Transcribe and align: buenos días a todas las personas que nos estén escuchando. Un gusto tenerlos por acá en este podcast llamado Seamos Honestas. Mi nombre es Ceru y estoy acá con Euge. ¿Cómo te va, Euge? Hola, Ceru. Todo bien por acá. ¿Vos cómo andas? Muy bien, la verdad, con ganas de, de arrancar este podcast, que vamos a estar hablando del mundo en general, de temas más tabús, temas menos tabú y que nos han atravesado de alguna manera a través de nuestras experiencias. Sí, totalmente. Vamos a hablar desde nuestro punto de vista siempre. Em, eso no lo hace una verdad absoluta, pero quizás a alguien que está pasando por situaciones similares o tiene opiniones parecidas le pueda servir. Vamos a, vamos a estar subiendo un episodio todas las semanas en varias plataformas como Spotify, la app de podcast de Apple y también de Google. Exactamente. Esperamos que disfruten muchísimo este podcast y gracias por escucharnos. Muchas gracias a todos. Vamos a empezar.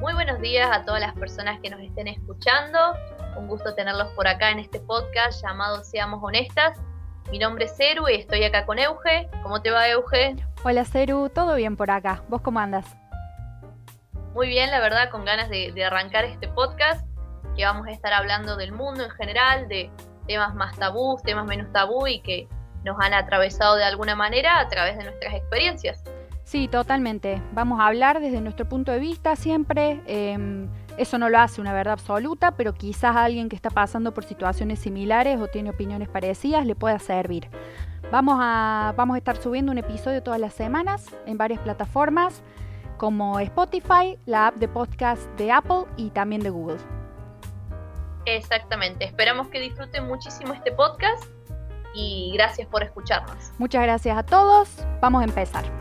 buenos 0.00 0.40
días 0.40 0.70
a 0.72 0.84
todas 0.84 1.00
las 1.00 1.14
personas 1.14 1.60
que 1.60 1.70
nos 1.70 1.80
estén 1.80 2.08
escuchando. 2.08 2.78
Un 3.36 3.46
gusto 3.48 3.74
tenerlos 3.74 4.08
por 4.12 4.26
acá 4.26 4.50
en 4.50 4.58
este 4.58 4.80
podcast 4.80 5.42
llamado 5.42 5.84
Seamos 5.84 6.20
Honestas. 6.22 6.78
Mi 7.30 7.38
nombre 7.38 7.66
es 7.66 7.76
Ceru 7.76 8.08
y 8.08 8.14
estoy 8.14 8.44
acá 8.44 8.64
con 8.64 8.78
Euge. 8.78 9.28
¿Cómo 9.42 9.60
te 9.60 9.70
va, 9.70 9.88
Euge? 9.88 10.36
Hola, 10.64 10.84
Ceru. 10.84 11.28
Todo 11.28 11.54
bien 11.54 11.76
por 11.76 11.90
acá. 11.90 12.22
¿Vos 12.28 12.40
cómo 12.40 12.60
andas? 12.60 12.86
Muy 14.34 14.48
bien, 14.48 14.70
la 14.70 14.80
verdad, 14.80 15.10
con 15.10 15.24
ganas 15.24 15.48
de, 15.48 15.72
de 15.72 15.84
arrancar 15.84 16.24
este 16.24 16.48
podcast, 16.48 17.06
que 17.56 17.64
vamos 17.64 17.86
a 17.86 17.90
estar 17.90 18.12
hablando 18.12 18.56
del 18.56 18.72
mundo 18.72 19.04
en 19.04 19.10
general, 19.10 19.68
de 19.68 19.90
temas 20.26 20.54
más 20.54 20.76
tabús, 20.78 21.22
temas 21.22 21.46
menos 21.46 21.72
tabú 21.72 22.06
y 22.06 22.20
que 22.20 22.48
nos 22.84 22.96
han 23.00 23.12
atravesado 23.12 23.76
de 23.76 23.84
alguna 23.84 24.16
manera 24.16 24.60
a 24.60 24.68
través 24.68 24.96
de 24.96 25.04
nuestras 25.04 25.34
experiencias. 25.34 26.02
Sí, 26.50 26.66
totalmente. 26.66 27.40
Vamos 27.52 27.78
a 27.78 27.86
hablar 27.86 28.18
desde 28.18 28.40
nuestro 28.40 28.68
punto 28.68 28.90
de 28.90 28.98
vista 28.98 29.36
siempre. 29.36 30.02
Em, 30.04 30.68
eso 30.96 31.16
no 31.16 31.28
lo 31.28 31.38
hace 31.38 31.60
una 31.60 31.72
verdad 31.72 31.92
absoluta, 31.92 32.56
pero 32.56 32.74
quizás 32.74 33.14
a 33.14 33.22
alguien 33.22 33.48
que 33.48 33.54
está 33.54 33.70
pasando 33.70 34.12
por 34.12 34.24
situaciones 34.24 34.80
similares 34.80 35.40
o 35.40 35.46
tiene 35.46 35.70
opiniones 35.70 36.08
parecidas 36.08 36.66
le 36.66 36.74
pueda 36.74 36.98
servir. 36.98 37.48
Vamos 38.10 38.38
a, 38.40 38.94
vamos 38.96 39.14
a 39.14 39.18
estar 39.18 39.36
subiendo 39.36 39.70
un 39.70 39.78
episodio 39.78 40.24
todas 40.24 40.40
las 40.40 40.52
semanas 40.52 41.06
en 41.24 41.38
varias 41.38 41.60
plataformas 41.60 42.42
como 42.96 43.38
Spotify, 43.38 44.18
la 44.26 44.48
app 44.48 44.56
de 44.56 44.66
podcast 44.66 45.22
de 45.38 45.52
Apple 45.52 45.84
y 45.96 46.10
también 46.10 46.42
de 46.42 46.50
Google. 46.50 46.78
Exactamente. 48.24 49.04
Esperamos 49.04 49.46
que 49.50 49.60
disfruten 49.60 50.08
muchísimo 50.08 50.52
este 50.52 50.72
podcast 50.72 51.22
y 51.94 52.32
gracias 52.34 52.66
por 52.66 52.82
escucharnos. 52.82 53.52
Muchas 53.58 53.82
gracias 53.84 54.18
a 54.18 54.24
todos. 54.24 54.84
Vamos 55.00 55.22
a 55.22 55.26
empezar. 55.26 55.79